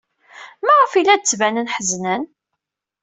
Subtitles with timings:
[0.65, 2.23] Maɣef ay la d-ttbanen ḥeznen?